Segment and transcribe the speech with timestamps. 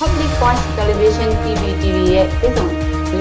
[0.00, 2.66] Public Voice Television TV TV ရဲ့ပြည်စုံ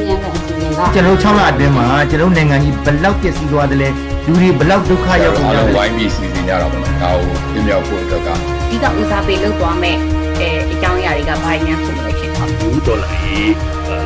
[0.10, 3.89] ဉာဏ်တဲ့အစီအစဉ်ကကျွန်တော်6လအတွင်းမှာကျွန်တော်နိုင်ငံကြီးဘယ်လောက်ပျက်စီးသွားတယ်လဲ
[4.26, 8.29] လူတွေဘယ်လောက်ဒုက္ခရောက်ကုန်အားကြလုံးလဲဝိုင်းပြီးစီစဉ်ကြတာပေါ့နော်ဒါကိုပြမြောက်ဖို့အတွက်က
[8.70, 9.96] ဒီကဦးစားပေးလုပ်သွားမဲ့
[10.41, 13.54] အဲအကြောင်းအရာတွေကဘာညာဖြစ်လို့ဖြစ်သွားဘူးဒေါ်လာရေး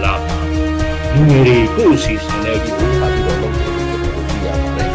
[0.03, 0.13] လာ
[1.13, 4.89] လူငယ်တွေကိုအစီအစဉ်နဲ့ဒီဆက်ပြီးတော့လုပ်ဖို့ကျွန်တော်တို့ကြည့်ရပါတယ်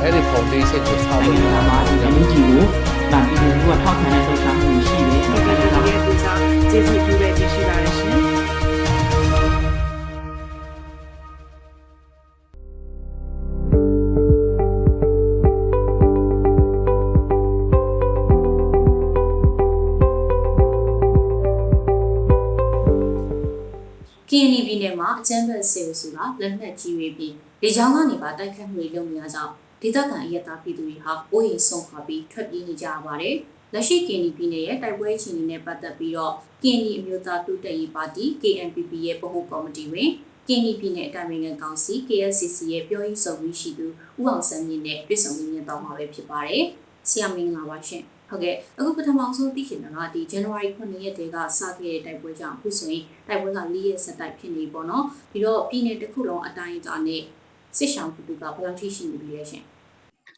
[0.00, 2.62] အဲ့ဒီ foundation ကိုဆောက်အဲ့လို့ဒီရကတာမှာဒီကမြကြီးကို
[3.10, 5.23] ဗန်ပြည်သူကထောက်ခံတဲ့လှုပ်ရှားမှုရှိတယ်။ဟုတ်ကဲ့ဒီဒါရဲ့ပူစာ
[6.74, 8.08] ကျေးဇူးပြုရခြင်းရှိပါတယ်ရှင်
[24.30, 33.36] ကင်းနီပြည်နယ်မှာအချမ်းဘတ်ဆေးဆိုတာလက်နက်ကြီးတွေပြီးလေကြောင်းကနေပါတိုက်ခတ်မှုတွေလုပ်နေရကြောင်းဒေသခံအရက်သားပြည်သူတွေဟာအိုးအိမ်ဆုံးခွာပြီးထွက်ပြေးနေကြရပါတယ်။
[33.74, 40.10] လက်ရှိကင်းနီပြည်နယ်ရဲ့တိုက်ပွဲအခြေအနေနဲ့ပတ်သက်ပြီးတော့ကင်းနီအမျိုးသားတိုးတက်ရေးပါတီ KNPP ရဲ့ဗဟိုကော်မတီဝင်
[40.48, 43.86] ကင်းနီပြည်နယ်အတိုင်းအမြကောင်စီ KSCC ရဲ့ပြောရေးဆိုခွင့်ရှိသူ
[44.20, 46.64] ဦးအောင်စန်းမြင့်နဲ့တွေ့ဆုံမြင့်တော့မှာပဲဖြစ်ပါတယ်။
[47.10, 57.22] ဆရာမင်္ဂလာပါရှင်။ဟုတ်ကဲ့အခုပထမဆုံးသိချင်တာကဒီ January 9ရက်တည်းကစခဲ့တဲ့တိုက်ပွဲကြောင့်အခုဆိုရင်တိုက်ပွဲက၄ရက်ဆက်တိုက်ဖြစ်နေပေါ့နော်ပြီးတော့ပြည်နယ်တစ်ခုလုံးအတိုင်းအတာနဲ့
[57.76, 59.64] စစ်ဆောင်ပြည်သူကဘယ်လောက်ထိရှိနေပြီလဲရှင်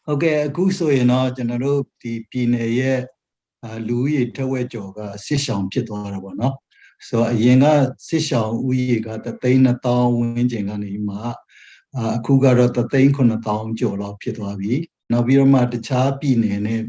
[0.05, 3.16] ဟုတ်ကဲ့အခုဆိုရင်တော့ကျွန်တော်တို့ဒီပြည်နယ်ရဲ့အာ
[3.87, 6.55] လူဦးရေထက်ဝက်ကျော်ကစစ်ရှောင်ဖြစ်သွားတာပေါ့နော်
[7.07, 7.65] ဆိုတော့အရင်က
[8.07, 11.17] စစ်ရှောင်ဦးရေက3သိန်း2000ဝန်းကျင်ကနေမှ
[11.97, 14.73] အာအခုကတော့3သိန်း9000ကျော်လောက်ဖြစ်သွားပြီ
[15.11, 16.81] နောက်ပြီးတော့မှတခြားပြည်နယ်နဲ့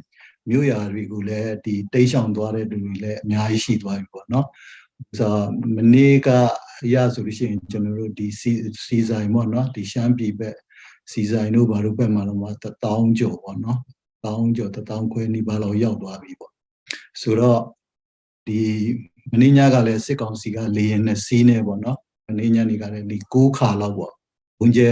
[0.50, 4.46] မြို့ရွာတွေကိုလည်းဒီတိတ်ဆောင်သွားတဲ့လူတွေလည်းအများကြီးရှိသွားပြီပေါ့နော်
[5.18, 6.28] ဆိုတော့မနေ့က
[6.84, 8.50] အရဆိုလို့ရှိရင်ကျွန်တော်တို့ဒီစီ
[8.86, 10.56] စီဆိုင်ပေါ့နော်ဒီရှမ်းပြည်ဘက်
[11.12, 12.48] စီဆိုင်တို့ဘာလို့ဘက်မှာတော့မှ
[12.84, 13.80] 1000ကျော်ပေါ့နော်
[14.24, 16.52] 1000ကျော်1000ခွဲနီးပါးလောက်ရောက်သွားပြီပေါ့
[17.20, 17.60] ဆိုတော့
[18.46, 18.60] ဒီ
[19.40, 21.98] မင်းညကလည်းစစ်ကောင်စီကလေရင်နဲ့စီးနေပေါ့နော်
[22.38, 24.12] မင်းညနေကလည်းဒီ6ခါလောက်ပေါ့
[24.58, 24.88] ဘုံကျဲ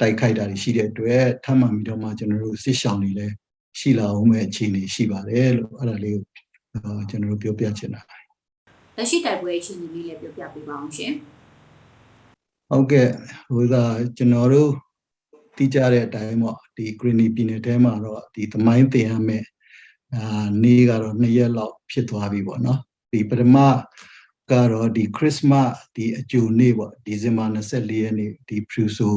[0.00, 3.34] တိုက်ခိုက်တာတွေရှိတဲ့အတွက်ထပ်မှန်ပြီးတော့မှကျွန်တော်တို့စစ်ရှောင်တွေလည်း
[3.78, 6.24] ရှိလာအောင်မဲ့အခြေအနေရှိပါတယ်လို့အဲ့ဒါလေးကို
[6.74, 8.00] အာကျွန်တော်တို့ပြောပြချင်တာ
[8.96, 11.12] လက်ရှိတိုက်ပွဲအခြေအနေလေးလည်းပြောပြပေးပါအောင်ရှင်
[12.70, 13.08] ဟုတ်ကဲ့
[13.54, 13.82] ဟိုသာ
[14.16, 14.70] ကျွန်တော်တို့
[15.56, 19.44] သိကြတဲ့အတိုင်းပေါ့ဒီ Greeny ပြည်နယ်ထဲမှာတော့ဒီသမိုင်းတင်ရမယ်
[20.14, 22.80] အာနေ့ကတော့နှစ်ရက်လောက်ဖြစ်သွားပြီပေါ့နော်
[23.12, 23.56] ဒီပထမ
[24.50, 29.10] ကတော့ဒီ Christmas ဒီအကျိုနေ့ပေါ့ဒီဇင်ဘာ24ရက်နေ့ဒီ Pruso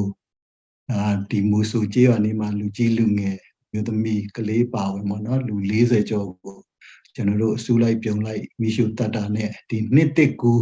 [0.92, 3.38] အာဒီမူဆူကျေးရွာနေမှာလူကြီးလူငယ်
[3.72, 6.58] မျိုးသမီးကလေးပါဝင်ပေါ့နော်လူ40ကျော်ကို
[7.16, 10.54] ကျွန်တော်တို့အစုလိုက်ပြုံလိုက်မိရှုတတ်တာနဲ့ဒီနှစ်တစ်ကူ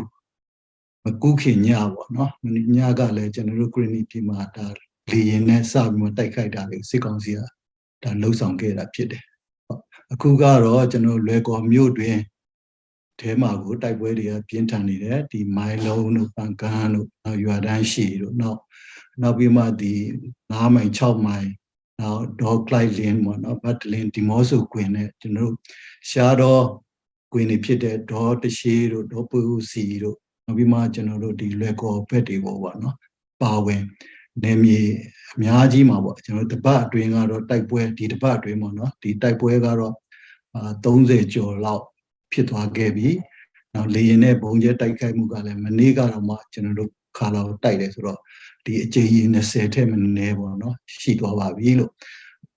[1.04, 4.68] မကူးခင်ညပေါ့နော်မနေ့ညကလည်းကျွန်တော်တို့ Greeny ပြည်မှာဒါ
[5.12, 7.40] လေရင်နဲ့စပြီးမှတိုက်ခိုက်တာလေစစ်ကောင်စီက
[8.04, 9.37] ဒါလှုပ်ဆောင်ခဲ့တာဖြစ်တယ်ဟုတ်
[10.14, 12.18] အခုကတော့ကျွန်တော်လွယ်ကော်မြို့တွင်
[13.20, 18.60] ထဲမှာကိုတိုက်ပွဲတွေကပြင်းထန်နေတယ်ဒီမိုင်လုံးတို့ပန်ကန်တို့နောက်ရွာတန်းရှိတို့နောက်
[19.22, 19.94] နောက်ပြီးမှဒီ
[20.36, 21.50] 9မိုင်6မိုင်
[22.02, 25.56] နောက်ဒေါ်ကလိုက်လင်းပေါ့နော်ဘတ်လင်းဒီမော့ဆိုကွင်နဲ့ကျွန်တော်တို့
[26.10, 26.64] ရှားတော့
[27.34, 29.40] ကွင်နေဖြစ်တဲ့ဒေါ်တရှိတို့ဒေါ်ပူ
[29.72, 32.96] စီတို့နောက်ပြီးမှကျွန်တော်တို့ဒီလွယ်ကော်ဘက်တွေပေါ့ဗောနော်
[33.42, 33.84] ပါဝင်
[34.44, 34.82] နေမြေ
[35.36, 39.96] အများကြီးမှာပေါ့ကျွန်တော်တို့တပတ်အတွင်းကတော့တိုက်ပွဲဒီတပတ်အတွင်းပေါ့နော်ဒီတိုက်ပွဲကတော့
[40.56, 41.84] အာ30ကျော်လောက်
[42.32, 43.10] ဖြစ်သွားခဲ့ပြီ
[43.74, 48.20] နောက်လေရင်နဲ့ဘုံကျဲတိုက်ခိုက်မှုကလည်းမနေ့ကတော့မှကျွန်တော်တို့ခါလောက်တိုက်တယ်ဆိုတော့
[48.66, 51.92] ဒီအကြိမ်ကြီး20ထက်မနည်းပေါ့နော်ရှိသွားပါပြီလို့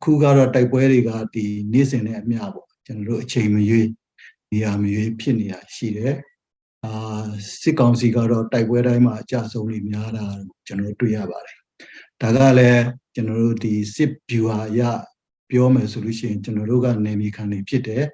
[0.03, 3.89] ခုကတော့တိုက်ပွဲတွေကဒီနေ့စဉ်နဲ့အမျှပေါ့ကျွန်တော်တို့အချိန်မရွေး
[4.51, 6.15] နေရာမရွေးဖြစ်နေတာရှိတယ်
[6.85, 7.23] အာ
[7.61, 10.25] စစ်ကောင်စီကတော့တိုက်ပွဲတိုင်းမှာအကြဆုံးတွေများတာ
[10.67, 11.59] ကျွန်တော်တို့တွေ့ရပါတယ်။
[12.23, 14.81] ဒါကလည်းကျွန်တော်တို့ဒီစစ်ဗျူဟာရ
[15.51, 18.05] ပြောမယ်ဆိုလို့ရှိရင်ကျွန်တော်တို့ကနေမီခံနေဖြစ်တဲ့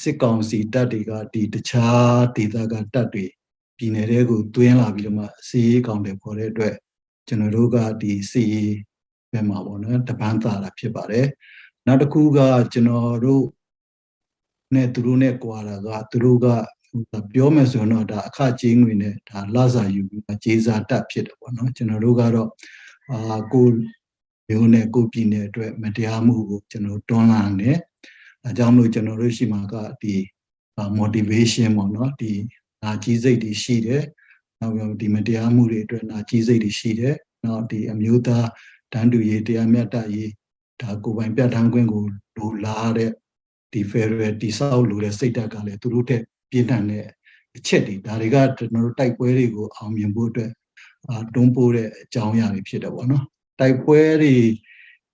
[0.00, 3.24] စစ်ကောင်စီတပ်တွေကဒီတခြားဒေသကတပ်တွေ
[3.76, 6.74] ပြည်နယ်တွေကိုတွင်းလာပြီးတော့မှစီရေးကောင်တွေပေါ်တဲ့အတွက်
[7.28, 8.76] ကျွန်တော်တို့ကဒီစီရေး
[9.32, 11.26] ဘက်မှာပေါ့နော်တပန်းသာတာဖြစ်ပါတယ်။
[11.86, 12.38] နောက်တစ်ခုက
[12.72, 13.44] ကျွန်တော်တို့
[14.74, 16.46] နဲ့သူတို့နဲ့ကြွာတာကသူတို့က
[17.32, 22.48] ပြောမယ်ဆိုရင်တော့ဒါအခကြေးငွေနဲ့ဒါလစာယူပြီးကြေးစားတက်ဖြစ်တယ်ပေါ့နော်ကျွန်တော်တို့ကတော့
[23.12, 23.68] အာကို
[24.48, 27.78] မျိုးနဲ့ကိုပြည်နယ်အတွက်မတရားမှုကိုကျွန်တော်တွန်းလှန်တယ်
[28.44, 30.14] အဲကြောင့်မလို့ကျွန်တော်တို့ရှိမှာကဒီ
[30.98, 32.32] motivation ပေါ့နော်ဒီ
[32.82, 34.04] နာကြီးစိတ်တွေရှိတယ်
[34.60, 38.48] နောက်ပြီးဒီမတရားမှုတွေအတွက်နာကြီးစိတ်တွေရှိတယ်နောက်ဒီအမျိုးသား
[38.92, 40.30] တန်းတူရေးတရားမျှတရေး
[40.80, 42.02] ဒါကိုယ်ပိုင်ပြဋ္ဌာန်းခွင့်ကို
[42.36, 43.10] လိုလားတဲ့
[43.72, 47.06] ဒီ federal တိဆောက်လို့တဲ့စိတ်ဓာတ်ကလည်းသူတို့တဲ့ပြင်းထန်တဲ့
[47.56, 50.65] အချက်တွေဒါတွေကကျွန်တော်တို့တိုက်ပွဲတွေကိုအောင်မြင်ဖို့အတွက်အာ
[51.34, 53.24] တွန်းပို့တဲ့အကြောင်းအရာတွေဖြစ်တယ်ပေါ့နော်
[53.60, 54.34] တိုက်ပွဲတွေ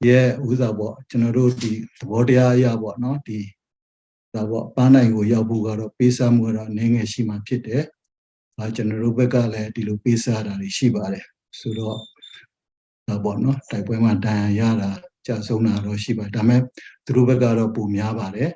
[0.09, 3.39] ရဲ့ဥစားပေါ့ကျွန်တော်တို့ဒီသဘောတရားအရာပေါ့နော်ဒီ
[4.35, 7.85] ဒါပေါ့ပန်းနိုင်ကိုရောက်ဖို့ကတော့ပေးစမ်းမှုကတော့အနေငယ်ရှိမှဖြစ်တယ်
[8.59, 11.27] အာကျွန်တော်တို့ဘက်ကလည်းဒီလိုပေးစားတာတွေရှိပါတယ်
[11.61, 11.99] ဆိုတော့
[13.09, 14.91] ဒါပေါ့နော်တိုက်ပွဲမှာတန်ရတာ
[15.27, 16.61] ကြာဆုံးတာတော့ရှိပါတယ်ဒါပေမဲ့
[17.05, 18.51] သူတို့ဘက်ကတော့ပုံများပါတယ်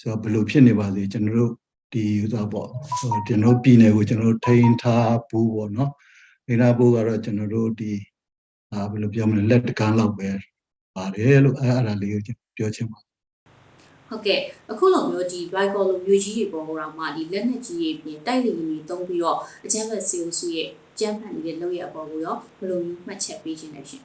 [0.00, 1.52] ဆိုတော့ဘယ်လိုဖြစ်နေပါစေကျွန်တော်တို့
[1.92, 2.68] ဒီဥစားပေါ့
[2.98, 5.90] ဟိုကျွန်တော်တို့ပြည်နယ်ကိုကျွန်တော်တို့ထိန်းထားဘူးပေါ့နော်
[6.46, 7.92] ထိန်းထားဖို့ကတော့ကျွန်တော်တို့ဒီ
[8.72, 10.28] အာဘယ်လိုပြောမလဲလက်တကန်းလောက်ပဲ
[10.96, 12.98] ပါတယ်လို့အဲအဲ့ဒါလေးကိုကျွန်တော်ပြောချင်ပါ
[14.08, 14.40] ဟုတ်ကဲ့
[14.70, 24.02] အခုလိုမျိုးဒီ right call လိုမျိုးကြီးတွေပေါ်တော့မှဒီလက်နက်ကြီးတွေပြင်တိုက်လေကြီးတွေတုံးပြီးတော့အချမ်းဘတ်စီအိုစုရဲ့ကျန်းဖန်နေတဲ့လောက်ရအပေါ်ကိုရောဘယ်လိုမျိုးမှတ်ချက်ပေးခြင်းလဲရှင်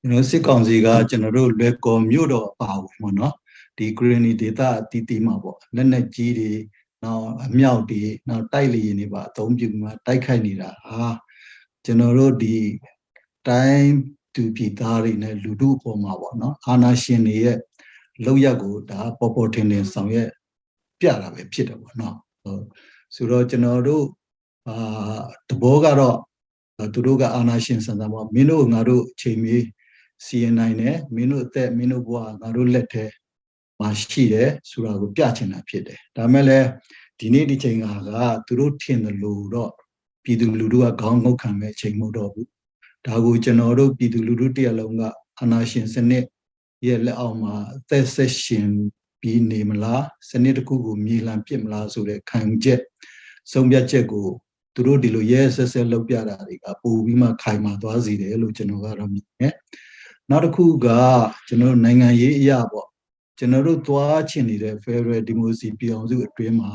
[0.00, 3.34] ကျွန်တော်စစ်ကောင်စီကကျွန်တော်တို့လွယ်ကော်မြို့တော်အပါဝင်ပေါ့နော်
[3.76, 6.50] ဒီ Granny data အတီးတီးမှာပေါ့လက်နက်ကြီးတွေ
[7.04, 11.08] နောက်အမြောက်တွေနောက်တိုက်လေရင်တွေပါအသုံးပြုပြီးမှတိုက်ခိုက်နေတာဟာ
[11.88, 12.56] ကျွန်တော်တို့ဒီ
[13.48, 13.92] တိုင်း
[14.34, 17.56] သူပြည်သားတွေနဲ့လူထုအပေါ်မှာပေါ့နော်အာနာရှင်တွေရဲ့
[18.24, 20.30] လောက်ရက်ကိုဒါပေါ်ပေါ်ထင်ထင်ဆောင်ရွက်
[21.00, 22.64] ပြတာပဲဖြစ်တယ်ပေါ့နော်ဟုတ်
[23.14, 24.04] ဆိုတော့ကျွန်တော်တို့
[24.68, 25.18] အာ
[25.48, 26.18] တဘောကတော့
[26.94, 29.56] သူတို့ကအာနာရှင်ဆန်ဆန်ပေါ့မင်းတို့ငါတို့အချိန်မီ
[30.24, 33.04] စီရင်နိုင်တယ်မင်းတို့အသက်မင်းတို့ဘဝငါတို့လက်ထဲ
[33.80, 36.66] မှာရှိတယ်ဆိုတာကိုပြချင်တာဖြစ်တယ်ဒါမဲ့လည်း
[37.18, 38.10] ဒီနေ့ဒီချိန်ကက
[38.46, 39.72] သူတို့ထင်တယ်လို့တော့
[40.22, 42.48] ပြည်သူလူထုကခေါင်းငုတ်ခံမဲ့အချိန်မဟုတ်တော့ဘူး
[43.06, 45.02] ဒါကိုကျွန်တော်တို့ပြည်သူလူထုတရက်လုံးက
[45.38, 46.24] အာနာရှင်စနစ်
[46.86, 48.68] ရဲ့လက်အောက်မှာအသက်ဆက်ရှင်
[49.20, 52.80] ပြီးနေမလားစနစ်တစ်ခုကိုမြေလှန်ပစ်မလားဆိုတဲ့ခံယူချက်
[53.52, 54.28] ဆုံးဖြတ်ချက်ကို
[54.74, 59.54] သူတို့ဒီလိုရဲဆက်ဆက်လုပ်ပြတာတွေကပိုပြီးမှခိုင်မာသွားစေတယ်လို့ကျွန်တော်ကတော့မြင်တယ်
[60.30, 60.88] နောက်တစ်ခုက
[61.48, 62.88] ကျွန်တော်နိုင်ငံရေးအရာပေါ့
[63.38, 66.70] ကျွန်တော်တို့သွားချင်နေတဲ့ Federal Democracy ပြည်အောင်စုအတွင်းမှာ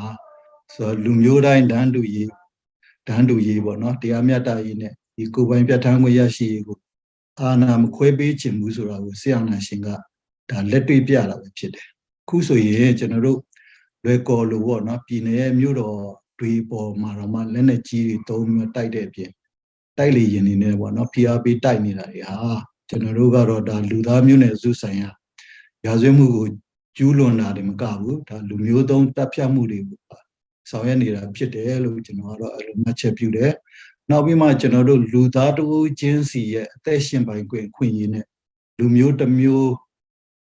[0.74, 2.30] ဆိုလူမျိုးတိုင်းတန်းတူရေး
[3.08, 6.78] တန်းတူရေးပေါ့နော်တရားမျှတရေးနဲ့ဒီကိုယ်ပိုင်ပြဋ္ဌာန်းခွင့်ရရှိရေးကို
[7.40, 9.88] အာဏာမခွဲပေးခြင်းဘူးဆိုတာကိုဆရာနာရှင်က
[10.50, 11.88] ဒါလက်တွေ့ပြတာပဲဖြစ်တယ်
[12.30, 13.40] ခုဆိုရင်ကျွန်တော်တို့
[14.04, 15.98] လွယ်ကော်လို့ပေါ့နော်ပြည်နယ်ရဲ့မြို့တော်
[16.40, 19.32] တွေပေါ်မှာတော့မှလက်နဲ့ကြီးတွေတုံးပြီးတိုက်တဲ့အပြင်
[19.98, 22.38] တိုက်လေရင်နေနေပေါ့နော် PRP တိုက်နေတာတွေဟာ
[22.90, 25.10] ကျွန်တော်တို့ကတော့ဒါလူသားမျိုးနဲ့စုဆိုင်ရာ
[25.86, 26.48] ရာဇဝတ်မှုကို
[26.98, 30.00] ကျူးလွန်တာတွေမကဘူးဒါလူမျိုးသုံးတပ်ဖြတ်မှုတွေကို
[30.70, 33.52] ဆောင်ရွက်နေတာဖြစ်တယ်လို့ကျွန်တော်ကတော့အဲ့လိုမှတ်ချက်ပြုတယ်
[34.10, 38.26] နောက်ပြီးမှကျွန်တော်တို့လူသားတဦးချင်းစီရဲ့အသက်ရှင်ပိုင်ခွင့်ခွင့်ရည်နဲ့
[38.80, 39.72] လူမျိုးတစ်မျိုး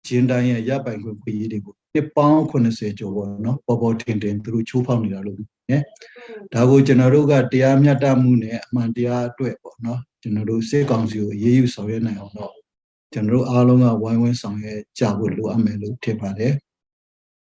[0.07, 5.83] ချင်းတိုင်းရဲ့ရပိုင်ခွင့်ခွင့်ရည်တွေကိုနှစ်ပေါင်း80ကျော်ပေါ့နော်ပေါ်ပေါ်ထင်ထင်သူတို့ချိုးဖောက်နေတာလို့နော်
[6.55, 12.55] ဒါကိုကျွန်တော်တို့ကတရားမျှတမှုနဲ့အမှန်တရားအတွက်ပေါ့နော်ကျွန်တော်တို့စစ်ကောင်စီကိုအေးအေးယူဆောင်ရွက်နိုင်အောင်တော့
[13.13, 16.53] ကျွန်တော်တို့အားလုံးကဝိုင်းဝန်းဆောင်ရွက်ကြဖို့လိုအပ်မယ်လို့ထင်ပါတယ်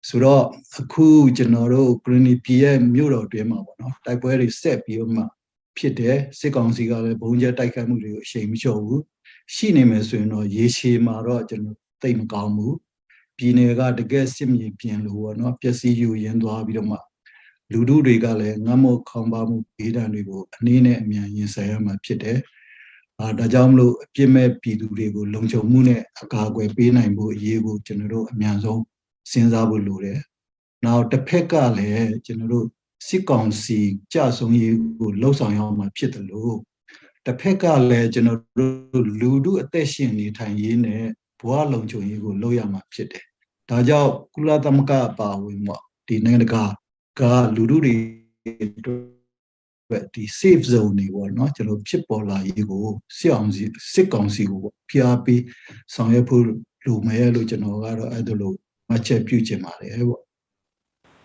[0.06, 0.44] ဆိုတော့
[0.80, 1.06] အခု
[1.36, 5.24] ကျွန်တော်တို့ Green P ရဲ့မြို့တော်တွင်မှာပေါ့နော်တိုက်ပွဲတွေဆက်ပြီးတော့မှ
[5.76, 9.02] ဖြစ်တယ်စစ်ကောင်စီကလည်းဘုံကျဲတိုက်ခိုက်မှုတွေကိုအချိန်မလျှော့ဘူး
[9.54, 12.76] ရှိနေမယ်ဆိုရင်တော့ရေရှည်မှာတော့ကျွန်တော်သိမကောင်းဘူး
[13.36, 16.98] ပြည်နယ်ကတကယ်စစ်မြေပြင်လို့ပေါ့နော်ပျက်စီးယူရင်းသွားပြီးတော့မှ
[17.72, 22.38] လူထုတွေကလည်းငတ်မောခေါင်းပါမှုဒေသတွေကိုအနည်းနဲ့အမြန်ရင်ဆိုင်ရမှာဖြစ်တယ်
[23.20, 28.82] အာဒါကြောင့်မလို့အပြစ်မဲ့ပြည်သူတွေကိုလုံခြုံမှုနဲ့အကာအကွယ်ပေးနိုင်ဖို့အရေးကိုကျွန်တော်တို့အမြန်ဆုံး
[29.30, 30.20] စဉ်းစားဖို့လိုတယ်။
[30.84, 32.66] နောက်တစ်ဖက်ကလည်းကျွန်တော်တို့
[33.06, 33.78] စစ်ကောင်စီ
[34.12, 36.56] ကြဆုံရေးကိုလှုပ်ဆောင်ရမှာဖြစ်တယ်လို့
[37.26, 41.04] တစ်ဖက်ကလည်းကျွန်တော်တို့လူထုအသက်ရှင်နေထိုင်ရေးနဲ့
[41.40, 43.24] ဘဝလုံခြုံရေးကိုလုပ်ရမှာဖြစ်တယ်။
[43.70, 46.64] ဒါကြောင့်ကုလသမဂ္ဂအပါအဝင်ပေါ့ဒီနိုင်ငံတကာ
[47.20, 47.22] က
[47.56, 47.94] လူထုတွေ
[48.78, 48.92] အတွ
[49.96, 52.86] က်ဒီ safe zone တွေပေါ့နော်ကျွန်တော်ဖြစ်ပေါ်လာရေးကို
[53.18, 55.42] စစ်အောင်စီစစ်ကောင်စီကိုဖိအားပေး
[55.94, 56.44] ဆောင်ရွက်ဖို့
[56.86, 58.56] လိုမယ်လို့ကျွန်တော်ကတော့အဲ့ဒါလို့
[58.88, 60.28] မှတ်ချက်ပြုချင်ပါတယ်ပေါ့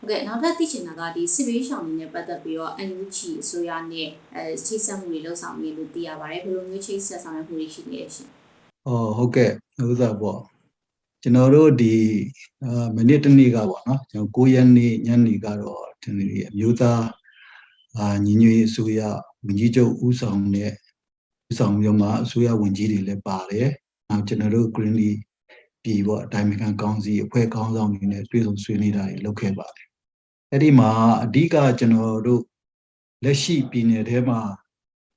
[0.04, 8.30] ဟုတ်ကဲ့နောက်ထပ်သိချင်တာကဒီစစ်ဘေးရှောင်တွေနဲ့ပတ်သက်ပြီးတော့ NUG အစိုးရနဲ့အဲချိတ်ဆက်မှုတွေလှုပ်ဆောင်နေလို့သိရပါတယ်ဘယ်လိုမျိုးချိတ်ဆက်ဆောင်ရွက်မှုတွေရှိနေလဲရှင်။
[8.88, 9.52] အော်ဟုတ်ကဲ့
[9.90, 10.42] ဥသာပေါ့
[11.22, 11.96] ကျွန်တော်တို့ဒီ
[12.64, 17.04] အာမိနစ်တစ်နေ့ကပေါ့နော်ကျွန်တော်9ရက်နေ့ညနေကတော့ဒီနေ့အမျိုးသား
[17.98, 19.02] အာညီညွတ်ရေးအစိုးရ
[19.46, 20.72] ဝန်ကြီးချုပ်ဦးဆောင်တဲ့
[21.50, 23.68] ဦးဆောင်ပြီးတော့မှအစိုးရဝန်ကြီးတွေလည်းပါတယ်။
[24.10, 25.12] နောက်ကျွန်တော်တို့ Greenly
[25.84, 29.88] ပြည်ပေါ့အတိုင်းအခံကောင်းစီအဖွဲ့ကောင်းဆောင်တွေနဲ့တွေ့ဆုံဆွေးနွေးတာတွေလုပ်ခဲ့ပါတယ်။
[30.52, 30.90] အဲ့ဒီမှာ
[31.24, 32.42] အဓိကကျွန်တော်တို့
[33.24, 34.40] လက်ရှိပြည်နယ်ထဲမှာ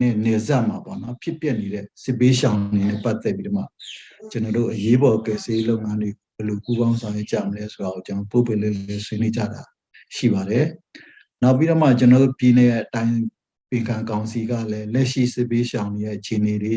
[0.00, 3.64] နေနေဆက်မှာပေါ့နော်ဖြစ်ပျက်နေတဲ့စစ်ဘေးရှောင်တွေနဲ့ပတ်သက်ပြီးတော့မှ
[4.30, 9.62] ကျွန်တော်တို့အရေးပေါ်ကယ်ဆယ်ရေးလုပ်ငန်းတွေဘယ်လိုပူးပေါင်းဆောင်ရွက်ကြမလဲဆိုတာကိုကျွန်တော်ပို့ပေးလေးလေးဆွေးနွေးကြတာ
[10.16, 10.64] ရှိပါတယ်။
[11.42, 13.16] နောက်ပြီးတော့မှကျွန်တော်တို့ပြည်နယ်အတိုင်း
[13.70, 16.74] ပင်ခံကောင်စီကလည်းလက်ရှိစစ်ဘေးရှောင်တွေရဲ့အခြေအနေတွေ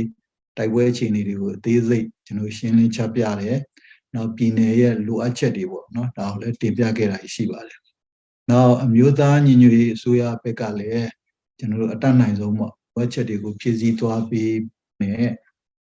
[0.58, 3.58] တိုက်ပွဲအခြေအနေတွေကိုအသေးစိတ်ကျွန်တော်ရှင်းလင်းချပြတယ်။
[4.16, 7.80] နောက်ပြည်နယ်ရဲ့လိုအပ်ချက်တွေပေါ့နော်ဒါကိုလည်းတင်ပြခဲ့တာရှိပါတယ်။
[8.50, 11.10] နောက်အမျိုးသားညီညွတ်ရေးအစိုးရဘက်ကလည်း
[11.58, 14.56] ကျွန်တော်တို့အတတ်နိုင်ဆုံးပေါ့ဝက်ချက်တွေကိုဖြည့်ဆည်းသွားပြီး
[15.02, 15.30] နဲ့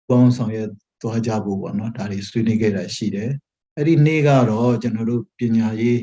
[0.09, 0.71] ပေါင်းဆောင်ရွက်
[1.03, 3.31] သွားကြဖို့ပေါ့နော်ဒါတွေဆွေးနွေးခဲ့တာရှိတယ်
[3.77, 6.01] အဲ့ဒီနေ့ကတော့ကျွန်တော်တို့ပညာရေး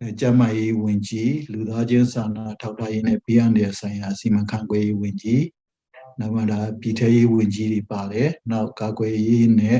[0.00, 5.44] အဲကျန်းမာရေးဝန်ကြီးလူသားချင်းစာနာထောက်ထားရေးနဲ့ပြည်အနေဆိုင်ရာစီမံခန့်ခွဲရေးဝန်ကြီး
[6.18, 9.78] နောက်မှဒါပြည်ထရေးဝန်ကြီးတွေပါတယ်နောက်ကာကွယ်ရေးနဲ့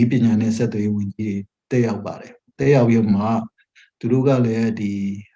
[0.00, 1.36] ဤပညာနဲ့ဆက်သွယ်ရေးဝန်ကြီး
[1.70, 3.24] တွေတက်ရောက်ပါတယ်တက်ရောက်ပြီးမှ
[3.98, 4.92] သူတို့ကလည်းဒီ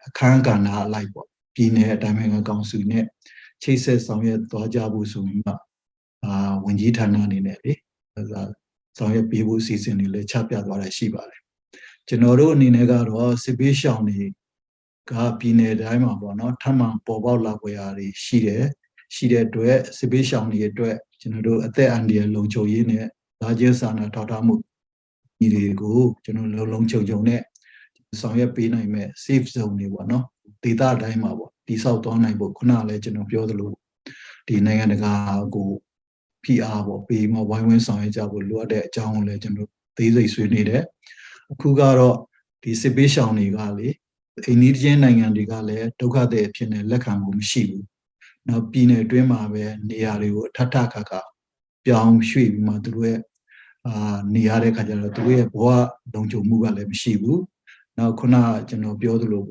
[0.06, 3.04] အခန်းကဏ္ဍအလိုက်ပေါ့ပြည်내အတိုင်းအမြကောင်စုနဲ့
[3.62, 5.52] ချိတ်ဆက်ဆောင်ရွက်သွားကြဖို့ဆိုပြီးမှ
[6.24, 7.72] အာဝန်ကြီးဌာနအနေနဲ့လေ
[8.14, 8.42] အဲဒါ
[8.98, 11.40] ဆောင်ရွက်ပေးဖို့အစီအစဉ်တွေလည်းချပြသွားတာရှိပါတယ်
[12.08, 14.20] ကျွန်တော်တို့အနေနဲ့ကတော့စစ်ပေးရှောင်တွေ
[15.10, 18.64] ကပြည်내တိုင်းမှာပေါ့နော်ထပ်မံပေါ်ပေါက်လာပွဲရာတွေရှိတယ်
[19.14, 23.06] ရှိတဲ့အတွက်စစ်ပေးရှောင်တွေအတွက်ကျွန်တော်တို့အသက်အန္တရာယ်လုံခြုံရေးနဲ့
[23.42, 24.54] ဒါချင်းစာနာထောက်ထားမှု
[25.38, 27.40] ဒီတွေကိုကျွန်တော်လုံလုံခြုံခြုံနဲ့
[28.20, 30.24] ဆောင်ရွက်ပေးနိုင်မဲ့ safe zone တွေပေါ့နော်
[30.64, 33.70] ဒေသတိုင်းမှာပေါ့တိဆောက်သွားနိုင်ဖို့ခုနကလည်းကျွန်တော်ပြောသလို
[34.48, 35.12] ဒီနိုင်ငံတကာ
[35.54, 35.68] ကို
[36.44, 40.82] PR ပေါ့ပေးမဝိုင်းဝန်းဆောင်ရွက်ကြဖို့လိုအပ်တဲ့အကြောင်းကိုလည်းကျွန်တော်သေးစိတ်ဆွေးနွေးတယ်
[41.52, 42.16] အခုကတော့
[42.62, 43.88] ဒီစစ်ပေးရှောင်တွေကလေ
[44.46, 47.86] အိန္ဒိယနိုင်ငံတွေကလည်းဒုက္ခသည်အဖြစ်နဲ့လက်ခံမှုမရှိဘူး
[48.48, 51.20] နောက်ပြည်နယ်အတွင်းမှာပဲနေရာတွေကိုအထက်ထခါခါ
[51.84, 53.20] ပြောင်းရွှေ့ပြီးမှသူတို့ရဲ့
[53.86, 55.66] အာနေရတဲ့ခါကျတော့သူတို့ရဲ့ဘဝ
[56.12, 57.42] လုံခြုံမှုကလည်းမရှိဘူး
[57.98, 58.36] နောက်ခုန
[58.68, 59.44] ကျွန်တော်ပြောသလို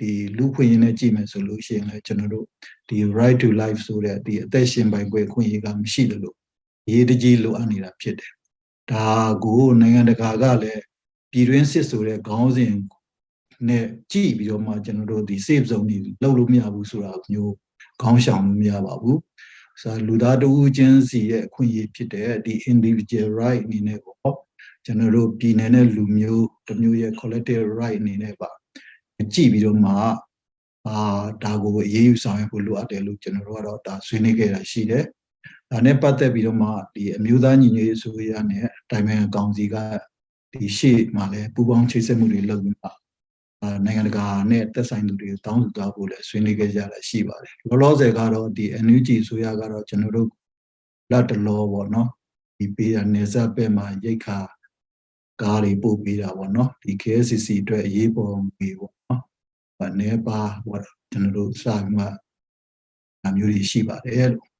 [0.00, 2.46] ဒီလူခွင့်ရင်းနဲ့ကြည့်မယ်ဆိုလို့ရှိရင်လည်းကျွန်တော်တို့
[2.88, 6.36] ဒီ right to life ဆိုတဲ့ဒီအသက်ရှင်ပိုင်ခွင့်ခွင့်ရကမရှိတယ်လို့
[6.90, 8.32] ရေးတကြီးလိုအပ်နေတာဖြစ်တယ်
[8.90, 9.08] ဒါ
[9.44, 10.82] ကိုနိုင်ငံတကာကလည်း
[11.30, 12.74] ပြည်တွင်းစစ်ဆိုတဲ့ခေါင်းစဉ်
[13.68, 17.54] နဲ့ကြည့်ပြီးတော့မှကျွန်တော်တို့ဒီ safe zone တွေလောက်လို့မရဘူးဆိုတာမျိုး
[18.02, 19.18] ခေါင်းရှောင်လို့မရပါဘူး
[19.80, 24.34] ဆိုလူသားတဦးချင်းစီရဲ့အခွင့်အရေးဖြစ်တဲ့ဒီ individual right အနေနဲ့ပေါ့
[24.84, 28.50] ကျွန်တော်တို့ပြည်နယ်နဲ့လူမျိုးတစ်မျိုးရဲ့ collective right အနေနဲ့ပါ
[29.34, 29.92] ကြည့်ပြီးတော့မှ
[30.88, 30.98] အာ
[31.44, 35.04] ဒါကိုအရေးယူဆောင်ရွက်ဖို့လိုအပ်တယ်လို့ကျွန်တော်တို့ကတော့ဒါဆွေးနွေးခဲ့တာရှိတယ်။
[35.70, 39.76] ဒါနဲ့ပတ်သက်ပြီးတော့မှဒီအမျိုးသားညီညွတ်ရေးဆိုရနဲ့တိုင်ပင်ကောင်စီက
[40.52, 42.92] ဒီရှေ့မှာလည်းပူးပေါင်းချိတ်ဆက်မှုတွေလုပ်ပြီးမှအာ
[43.84, 50.28] နိုင်ငံတကာနဲ့သက်ဆိုင်သူတွေကိုတောင်းဆိုသွားဖို့လည်းဆွေးနွေးခဲ့ကြတာရှိပါတယ်။လောလောဆယ်ကတော့ဒီ NUG ဆိုရကတော့ကျွန်တော်တို့
[51.10, 52.08] လက်တလောပေါ့နော်
[52.58, 54.38] ဒီပေးတာနေဆက်ပဲမှာရိတ်ခါ
[55.42, 59.22] ကားတွေပို့ပေးတာပေါ့နော်ဒီ KSCC အတွက်အရေးပေါ်ပေးပေါ့နော်။
[59.90, 62.06] အနေပါပေါ့ကျွန်တော်တို့စပြီးမှ
[63.26, 64.53] အမျိုးကြီးရှိပါတယ်လို့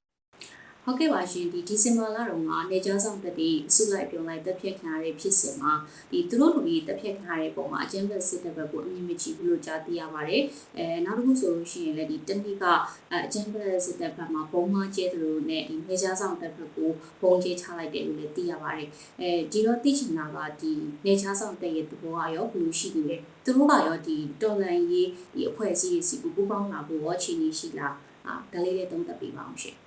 [0.87, 5.73] ဟုတ်ကဲ့ပါရှင်ဒီဒီဇင်ဘာလတုန်းကနေကြားဆောင်တက်ပြီးအစုလိုက်ပြုံလိုက်တက်ဖြတ်ခံရတဲ့ဖြစ်စဉ်မှာ
[6.11, 10.43] ဒီသူတို့လူကြီးတက်ဖြတ်ခံရတဲ့ပုံမှာအကျဉ်းဖက်စစ်တပ်ဘက်ကိုအမြင့်မကြည့်ဘူးလို့ကြားသိရပါတယ်
[10.77, 12.65] အဲနောက်တစ်ခုဆိုလို့ရှိရင်လည်းဒီတနည်းက
[13.13, 18.89] အကျဉ်းဖက်စစ်တပ်ဘက်မှာပုံမှန်ကျဲသူတို့နဲ့ဒီနေကြားဆောင်တက်ဘက်ကိုပုံကျဲချလိုက်တယ်လို့လည်းသိရပါတယ်
[19.21, 20.71] အဲဒီတော့သိချင်တာကဒီ
[21.05, 27.93] နေကြားဆောင်တက်ရဲ့သဘောအရောဘယ်လိုရှိနေလဲသူတို့ကရောဒီတော်လန်ရေးဒီအဖွဲ့အစည်းတွေစီကိုပူးပေါင်းလာဖို့ရောခြေနေရှိလား
[28.27, 29.77] အာဒါလေးလည်းသုံးသပ်ပေးပါအောင်ရှင်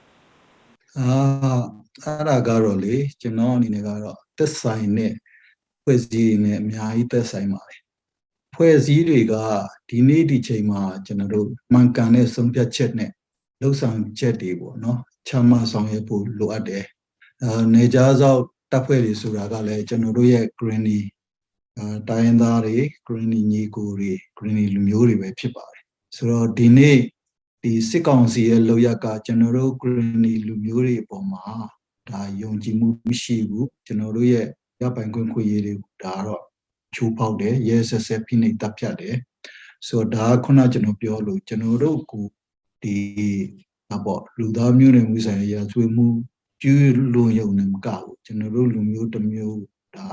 [0.97, 1.09] အာ
[2.05, 5.13] အဲ့ဒါကတော့လေကျွန်တော်အနေနဲ့ကတော့သက်ဆိုင်တဲ့
[5.83, 7.81] ဖွဲ့စည်းနဲ့အများကြီးသက်ဆိုင်ပါတယ်
[8.55, 9.35] ဖွဲ့စည်းတွေက
[9.89, 13.11] ဒီနေ့ဒီချိန်မှာကျွန်တော်တို့မှန်ကန်တဲ့ဆုံးဖြတ်ချက်နဲ့
[13.61, 16.85] လှုပ်ဆောင်ချက်တွေပေါ့နော်ချမှတ်ဆောင်ရွက်ဖို့လိုအပ်တယ်
[17.43, 18.43] အဲနေကြားစောက်
[18.73, 21.01] တပ်ဖွဲ့တွေဆိုတာကလည်းကျွန်တော်တို့ရဲ့ greeny
[21.79, 22.77] အဲတိုင်းရင်းသားတွေ
[23.09, 25.85] greeny ညီကိုတွေ greeny လူမျိုးတွေပဲဖြစ်ပါတယ်
[26.17, 26.99] ဆိုတော့ဒီနေ့
[27.69, 31.45] ဒီစစ်ကောင်စီရဲ့လောက်ရကကျွန်တော်တို့ greeny လူမျိုးတွေအပေါ်မှာ
[32.09, 34.47] ဒါယုံကြည်မှုမရှိဘူးကျွန်တော်တို့ရဲ့
[34.81, 36.43] ရပိုင်ခွင့်ခွင့်ရေးတွေဒါတော့
[36.95, 39.17] ချိုးဖောက်တယ်ရဲဆက်ဆက်ဖိနှိပ်တပ်ဖြတ်တယ်
[39.87, 42.27] ဆိုတော့ဒါကခုနကျွန်တော်ပြောလို့ကျွန်တော်တို့ကို
[42.83, 42.97] ဒီ
[43.95, 46.07] အပေါ့လူသားမျိုးနွယ်မှုဆိုင်ရာဆွေးမှု
[46.63, 49.61] ကျူးလွန်ရုံနဲ့မကဘူးကျွန်တော်တို့လူမျိုးတစ်မျိုး
[49.97, 50.09] ဒါ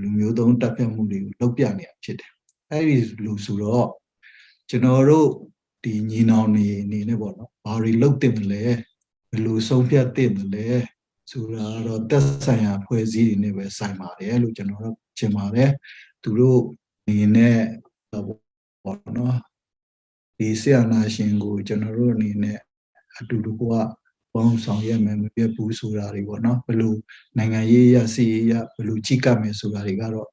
[0.00, 2.32] လူမျိုးသုံးတပ်ဖြတ်မှုတွေကိုလုပ်ပြနေတာဖြစ်တယ်
[2.70, 3.88] အဲ့ဒီလူဆိုတော့
[4.68, 5.28] ကျွန်တော်တို့
[5.84, 8.64] ဒီညီနောင်နေအနေနဲ့ပေါ့နော်ဘာတွေလုပ်တင်တယ်လဲ
[9.30, 10.68] ဘယ်လိုဆုံးဖြတ်တင်တယ်လဲ
[11.30, 15.70] ဆိုတာတော့သက်ဆိုင်ရာဖွဲ့စည်းတွေနဲ့ပဲဆိုင်ပါတယ်လို့ကျွန်တော်တို့ရှင်းပါတယ်
[16.22, 16.60] သူတို့
[17.06, 17.58] အနေနဲ့
[18.84, 19.36] ပေါ့နော်
[20.38, 22.58] ဒီဆရာနာရှင်ကိုကျွန်တော်တို့အနေနဲ့
[23.18, 23.62] အတူတူက
[24.34, 26.94] ပေါင်းဆောင်ရွက်မယ်မပြတ်ဘူးဆိုတာတွေပေါ့နော်ဘယ်လို
[27.38, 30.28] နိုင်ငံရေးရစီရေးရဘယ်လိုကြီးကပ်မယ်ဆိုတာတွေကတော့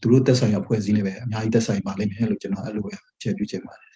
[0.00, 3.94] သူတို့သက်ဆိုင်ရာဖွဲ့စည်းနေပဲအများကြီးသက်ဆိုင်ပါလိမ့်မယ်လို့ကျွန်တော်အဲ့လိုပဲခြေပြုချင်ပါတယ်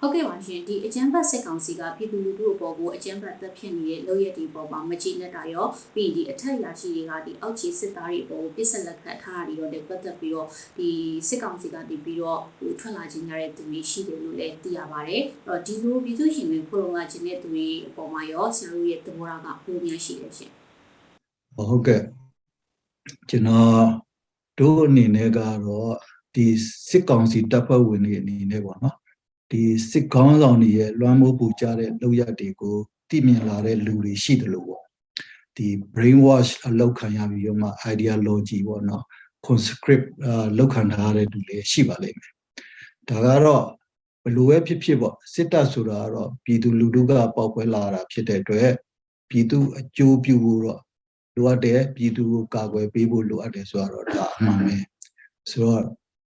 [0.00, 10.48] ဟုတ်ကဲ့ပါရှင်ဒီအကျန်းဖတ်စစ်ကောင်စီကပြည်သူလူထုအပေါ်ကိုအကျန်းဖတ်သက်ဖြစ်နေတဲ့လုပ်ရက်ဒီပေါ်မှာမကြည့်နဲ့တာရောပြီးဒီအထက်ရာရှိတွေကဒီအောက်ခြေစစ်သားတွေအပေါ်ကိုပြစ်ဆက်လက်ခတ်ထားတာတွေတော့လည်းပတ်သက်ပြီးတော့
[10.78, 10.88] ဒီ
[11.28, 20.50] စစ်ကောင်စီကတည်ပြီးတော့ဟိုထွက်လာခြင်းရတဲ့သူတွေရှိတယ်လို့လည်းသိရပါတယ်အဲ့တော့ဒီလိုပြည်သူရှင်တွေဖိုလုံလာခြင်းတဲ့သူတွေအပေါ်မှာရောဆရာတို့ရဲ့သဘောထားကဘယ်လိုများရှိလဲရှင်
[21.56, 22.02] ဟုတ်ကဲ့
[23.28, 23.84] ကျွန်တော်
[24.58, 25.92] တို့အနေနဲ့ကတော့
[26.34, 26.46] ဒီ
[26.88, 28.96] စစ်ကောင်စီတပ်ဖွဲ့ဝင်တွေအနေနဲ့ပေါ့နော်
[29.50, 32.76] ဒီစစ်ကောင်းဆောင်တွေရဲ့လွှမ်းမိုးပူကြတဲ့လုပ်ရက်တွေကို
[33.10, 34.84] သိမြင်လာတဲ့လူတွေရှိတယ်လို့ပေါ့
[35.56, 39.04] ဒီ brain wash အလောက်ခံရပြီးတော့မှ ideology ပေါ့နော်
[39.46, 42.32] conscript အလောက်ခံထားတဲ့လူတွေရှိပါလိမ့်မယ်
[43.08, 43.64] ဒါကတော့
[44.24, 48.70] ဘလို့ပဲဖြစ်ဖြစ်ပေါ့စစ်တပ်ဆိုတာကတော့ပြည်သူလူထုကပေါက်ပွဲလာတာဖြစ်တဲ့အတွက်
[49.30, 50.80] ပြည်သူအကျိုးပြုဖို့တော့
[51.36, 54.76] လိုအပ်တယ်ပြည်သူကိုကာကွယ်ပေးဖို့လိုအပ်တယ်ဆိုတော့ဒါအမှန်ပဲ
[55.50, 55.82] ဆိုတော့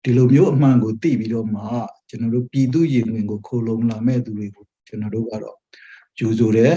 [0.03, 1.61] ဒီလိုမျိုးအမှန်ကိုသိပြီးတော့မှ
[2.09, 5.57] ကျွန်တော်တို့ပြည်သူရင်ဝင်ကိုခိုလုံလာမဲ့သူတွေကိုကျွန်တော်တို့ကတော့
[6.17, 6.75] ကြိုးဆိုတယ်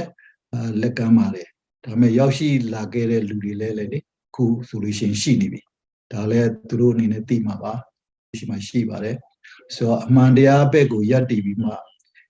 [0.53, 1.49] အာလက်ကမ်းပါတယ်
[1.85, 3.99] ဒါပေမဲ့ရောက်ရှိလာခဲ့တဲ့လူတွေလည်းလည်းလေ
[4.35, 5.61] ခုဆိုလို့ရှိရင်ရှိနေပြီ
[6.13, 7.73] ဒါလည်းသူတို့အနေနဲ့သိမှာပါ
[8.39, 9.17] ရှိမှရှိပါတယ်
[9.75, 11.71] ဆိုတော့အမှန်တရားဘက်ကိုယက်တည်ပြီးမှ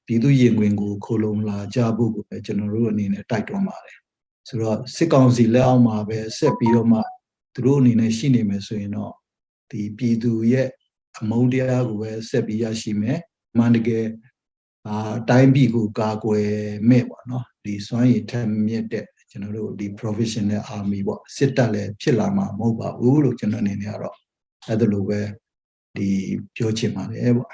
[0.06, 3.96] ပြည်သူရင်ဝင်ကိုခိုလုံလာကြဖို့ကိုပဲကျွန်တော်တို့အနေနဲ့တိုက်တွန်းပါတယ်
[4.48, 7.00] ဆိုတော့စစ်ကောင်စီလက်အောက်မှာပဲဆက်ပြီးတော့မှ
[7.54, 9.12] သူတို့အနေနဲ့ရှိနေမယ်ဆိုရင်တော့
[9.70, 10.68] ဒီပြည်သူရဲ့
[11.20, 13.18] အမုန်းတရားကိုပဲဆက်ပြီးရရှိမယ်
[13.52, 14.06] အမှန်တကယ်
[14.86, 16.50] အာတိုင်းပြည်ကိုကာကွယ်
[16.90, 24.16] မဲ့ပေါ့နော်ဒီစွမ်းရည်ထက်မြက်တဲ့ကျွန်တော်တို့ဒီ professional army ပေါ့စစ်တပ်လည်းဖြစ်လာမှာမဟုတ်ပါဘူးလို့ကျွန်တော်အနေနဲ့ကတော့
[24.66, 25.20] အဲ့ဒါလိုပဲ
[25.96, 26.08] ဒီ
[26.56, 27.50] ပြောချင်ပါတယ်ပေါ့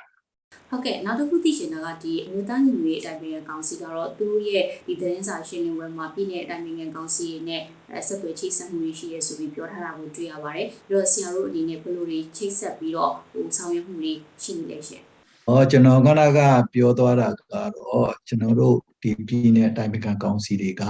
[0.70, 7.62] ဟုတ်ကဲ့နောက်တစ်ခုသိချင်တာကဒီအမျိုးသားညီညွတ်ရေးအတိုင်းပင်ကောင်စီကတော့သူတို့ရဲ့ဒီသတင်းစာရှင်းလင်းပွဲမှာပြည်내အတိုင်းပင်ကောင်စီနဲ့
[8.06, 15.02] ဆက်သွယ်ချိတ်ဆက်မှုတွေရှိရဲဆိုပြီးပြောထားတာကိုတွေ့ရပါတယ်။ပြီးတော့ဆရာတို့အနေနဲ့ဘယ်လိုတွေချိတ်ဆက်ပြီးတော့ဟိုဆောင်ရွက်မှုတွေရှိနေလဲရှင်။
[15.48, 16.38] အော်ကျွန်တော်ကနက
[16.72, 17.40] ပြောသွားတာက
[17.76, 20.84] တော့ကျွန်တော်တို့ဒီပြည်내အတိုင်းပင်ခံကောင်စီတွေက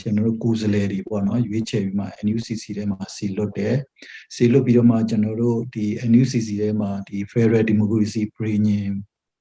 [0.00, 3.76] ကျွန်တော်တို့ကိုယ်စားလှယ်တွေပေါ့နော်ရွေးချယ်ပြီးမှ NUCC ထဲမှာစီလွတ်တယ်
[4.34, 8.94] စီလွတ်ပြီးတော့မှကျွန်တော်တို့ဒီ NUCC ထဲမှာဒီ Federal Democracy Premium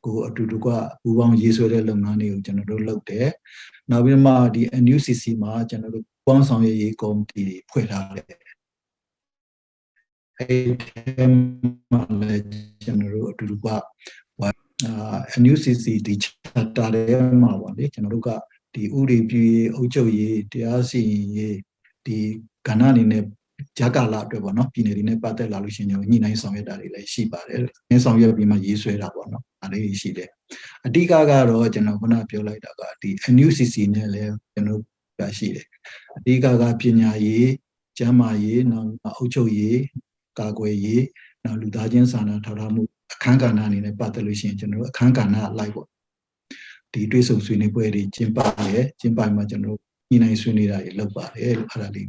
[0.06, 0.68] ကိုအတူတူက
[1.02, 3.30] ပူပေါင်းရေးဆွဲတဲ့လုပ်ငန်းတွေကိုကျွန်တော်တို့လုပ်တယ်
[3.90, 8.26] နောက်ပြီးမှဒီ NUCC မှာကျွန်တော်တို့ပူပေါင်းဆောင်ရွက်ရေးကော်မတီတွေဖွဲ့ထားတယ်
[10.38, 11.26] အဲ့ဒီ
[11.92, 12.46] မှာလည်း
[12.84, 13.80] ကျွန်တော်တို့အတူတူကအာ
[15.44, 18.30] NUCC ဒီ chapter ထဲမှာပေါ့လေကျွန်တော်တို့က
[18.74, 21.58] ဒီဥပဒေပြုရေးအုပ်ချုပ်ရေးတရားစီရင်ရေး
[22.06, 22.18] ဒီ
[22.68, 23.24] ကဏ္ဍအနေနဲ့
[23.78, 27.60] ဂျာကာလာအတွက်ပေါ့နော်ပြည်နယ်တွေနဲ့ပတ်သက်လာလို့ရှိရင်ညှိနှိုင်းဆောင်ရွက်တာတွေလည်းရှိပါတယ်။
[27.90, 30.30] ညှိဆောင်ရွက်ပြီးမှရေးဆွဲတာပေါ့နော်။ဒါလေးရှိတယ်။
[30.86, 34.82] အဓိကကတော့ကျွန်တော်ခုနပြောလိုက်တာကဒီ NUCC နဲ့လည်းကျွန်တော်
[35.18, 35.66] ပြရှိတယ်။
[36.18, 37.44] အဓိကကပညာရေး၊
[37.98, 39.80] ကျန်းမာရေး၊နောက်အုပ်ချုပ်ရေး
[40.40, 41.04] ကာကွယ်ရေး
[41.46, 42.82] နောက်လူသားချင်းစာနာထောက်ထားမှု
[43.14, 45.88] အခန်းကဏ္ဍအနေနဲ့ပတ်သက်လို့ရှိရင်ကျွန်တော်တို့အခန်းကဏ္ဍအလိုက်ပေါ့
[46.94, 52.08] ဒီတွေးဆုံဆွေးနွေးပွဲတွေကျင်းပတယ်ကျင်းပမှာကျွန်တော်တို့ညှိနှိုင်းဆွေးနွေးတာတွေလုပ်ပါတယ်လို့အဲ့ဒါလေး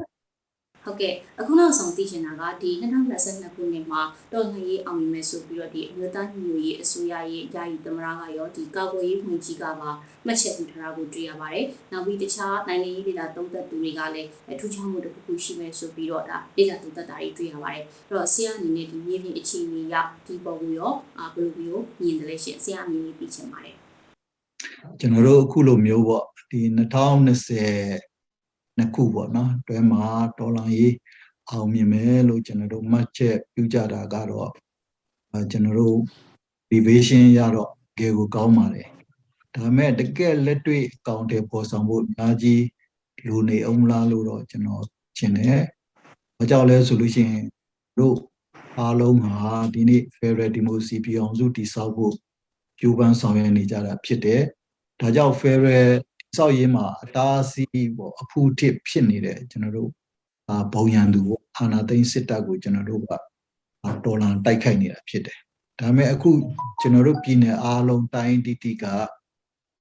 [0.84, 9.90] ဟုတ်ကဲ့အခုနောက်ဆုံးသိချင်တာကဒီ2022ခုနှစ်မှာတော်လှန်ရေးအောင်မြင်မယ်ဆိုပြီးတော့ဒီအမျိုးသားညီညွတ်ရေးအစိုးရရဲ့ယာယီသမရကရောဒီကာကွယ်ရေးဝန်ကြီးကပါ
[10.26, 19.94] မှတ်ချက်ပြုထားတာကိုတွေ့ရပါတယ်။နောက်ပြီးတခြားနိုင်ငံရေးဒေသသုံးသက်သူတွေကလည်းအထူးခြားမှုတစ်ခုခုရှိမယ်ဆိုပြီးတော့ဒါဒေသသုံးသက်တာတွေတွေ့ရပါတယ်။အဲ့တော့ဆရာအနေနဲ့ဒီမြေပြင်အခြေအနေရ
[20.26, 23.76] ဒီပုံကိုရောအာဘယ်လိုမျိုးမြင်တယ်လဲရှင်ဆရာအနေနဲ့သိချင်ပါတယ်။
[25.00, 26.76] ကျွန်တော်တို့အခုလိုမျိုးပေါ့ဒီ2020
[28.76, 30.04] နှစ်ခုပေါ့နော်တွဲမှာ
[30.38, 30.94] ဒေါ်လာရေး
[31.50, 34.50] အောင်မြင်မယ်လို့ကျွန်တော်တို့မှတ်ချက်ပြုကြတာကတော့
[35.32, 35.96] အဲကျွန်တော်တို့
[36.72, 38.88] revision ရတော့ကြကိုကောင်းပါတယ်
[39.54, 42.62] ဒါပေမဲ့တကယ်လက်တွေ့အကောင့်တွေပေါ်ဆောင်ဖို့အများကြီး
[43.26, 44.84] လူနေအောင်မလားလို့တော့ကျွန်တော်
[45.18, 45.62] ရှင်းတယ်
[46.36, 47.44] ဘာကြောင့်လဲဆိုလို့ရှိရင်
[47.98, 48.16] တို့
[48.78, 49.36] အားလုံးဟာ
[49.74, 52.14] ဒီနေ့ Federal Democracy ပြည်အောင်စုတည်ဆောက်ဖို့
[52.80, 54.42] ကြိုးပမ်းဆောင်ရွက်နေကြတာဖြစ်တယ်
[55.00, 55.90] ဒါကြောင့် Federal
[56.36, 59.90] စောက်ရေးမှာအတားအဆီးပေါ့အဖူတစ်ဖြစ်နေတဲ့ကျွန်တော်တို့
[60.48, 63.12] အာဘုံရန်သူပေါ့အာနာသိန်းစစ်တပ်ကိုကျွန်တော်တို့က
[63.84, 65.38] အာတော်လန်တိုက်ခိုက်နေတာဖြစ်တယ်
[65.78, 66.30] ဒါပေမဲ့အခု
[66.80, 68.84] ကျွန်တော်တို့ပြည်နယ်အားလုံးတိုင်းတိတိက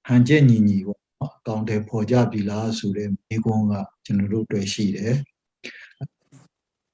[0.08, 3.74] ဟန်ချက်ညီညီပေါ့နော်အကောင့်တွေပေါ်ကြပြီလားဆိုတဲ့မိကွန်းက
[4.06, 5.16] ကျွန်တော်တို့တွေ့ရှိတယ်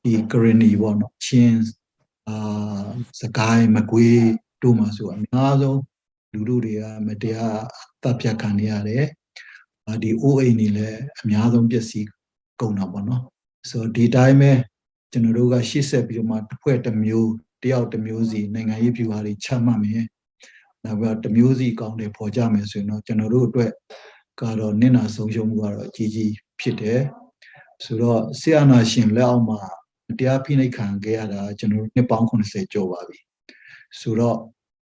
[0.03, 1.59] ဒီကရဏီပေါ့နော်ချင်း
[2.29, 2.83] အာ
[3.21, 4.25] စကိုင်းမကွေး
[4.61, 5.81] တို့မှာဆိုအများဆုံး
[6.33, 7.59] လူတို့တွေကမတရား
[8.06, 9.06] တပ်ဖြတ်ခံနေရတယ်
[9.88, 12.08] အာဒီအိုးအိမ်တွေလည်းအများဆုံးပျက်စီး
[12.62, 13.24] ကုန်တာပေါ့နော်
[13.70, 14.52] ဆိုတော့ဒီတိုင်းပဲ
[15.12, 17.32] ကျွန်တော်တို့ကရှေ့ဆက်ပြီးတော့မှတစ်ဖွဲ့တစ်မျိုး
[17.63, 20.04] တယောက်တစ်မျိုးစီနိုင်ငံရေးဖြူဟာတွေချမှတ်မယ်
[20.84, 23.72] နောက်ပြီးတော့တစ်မျိုးစီကောင်းတယ်ပေါ်ကြမယ်ဆိုရင်တော့ကျွန်တော်တို့အတွက်
[24.41, 27.02] ကတော့နင့်နာဆုံးရှုံးမှုကတော့အကြီးကြီးဖြစ်တယ်
[27.84, 29.60] ဆိုတော့ဆီယနာရှင်လက်အောက်မှာ
[30.20, 33.20] တရားဖိနှိပ်ခံခဲ့ရတာကျွန်တော်တို့နှစ်ပေါင်း80ကျော်ပါပြီ
[34.00, 34.38] ဆိုတော့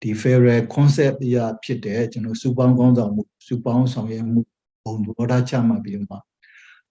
[0.03, 4.41] ဒီ federal concept အရာဖြစ်တဲ့ကျွန်တော်စူပေါင်းကောင်းဆောင်မှုစူပေါင်းဆောင်ရွက်မှု
[4.85, 6.19] ဘုံဘောဓာချမှတ်ပြီးတော့မှ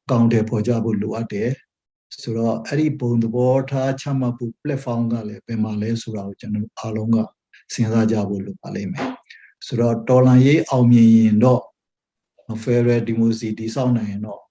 [0.10, 1.50] ကောင်းတယ်ပေါ်ကြဖို့လိုအပ်တယ်
[2.22, 7.18] ဆိုတော့အဲ့ဒီဘုံသဘောထားချမှတ်ဖို့ platform ကလည်းဘယ်မှာလဲဆိုတာကိုကျွန်တော်အားလုံးက
[7.74, 9.08] စဉ်းစားကြဖို့လိုပါလိမ့်မယ်
[9.66, 11.62] ဆိုတော့တော်လန်ရေးအောင်မြင်ရင်တော့
[12.64, 14.42] federal democracy တည်ဆောက်နိုင်ရင်တော့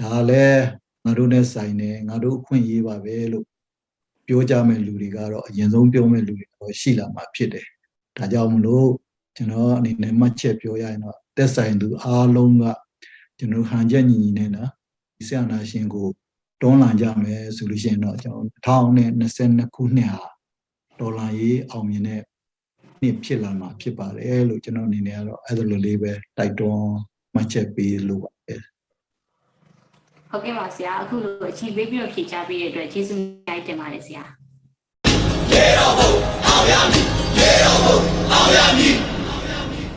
[0.00, 0.64] ဒါလည်း
[1.04, 3.44] ငါတို့နဲ့ဆိုင်နေငါတို့အခွင့်အရေးပါပဲလို့
[4.26, 7.66] ပြောကြမဲ့လူတွေကတော့အရင်ဆုံးပြောမဲ့လူတွေတော့ရှိလာမှာဖြစ်တယ်
[8.16, 8.90] ဒါကြောင့်မလို့
[9.36, 12.64] ကျွန်တော်အနေနဲ့မှတ်ချက်ပြောရရင်တော့သက်ဆိုင်သူအားလုံးက
[13.38, 14.70] ကျွန်တော်ဟန်ချက်ညီညီနဲ့နော်
[15.16, 16.06] ဒီဆရာနာရှင်ကို
[16.60, 18.34] တွန်းလှန်ကြမယ်ဆိုလို့ရှိရင်တော့ကျွန်
[18.66, 20.24] တော်2022ခုနှစ်ဟာ
[20.98, 22.22] ဒေါ်လာရေးအောင်မြင်တဲ့န
[23.00, 26.90] နှစ်ဖြစ်လာမှာဖြစ်ပါတယ်လို့ကျွန်တော်အနေနဲ့ကတော့အဲ့လိုလေးပဲတိုက်တွန်း
[27.34, 28.62] မှတ်ချက်ပေးလို့ပါတယ်
[30.30, 34.24] ဟုတ်ကဲ့ပါဆရာအခုလိုအချိန်ပေးပြီးတော့ဖြေချပေးတဲ့အတွက်ကျေးဇူးအများကြီးတင်ပါတယ်ဆရာ
[35.52, 37.25] ရေတော်ဘုံ
[38.32, 39.15] အောင်ရမည်